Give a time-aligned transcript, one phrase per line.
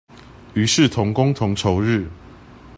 [0.55, 2.09] 於是同工同酬日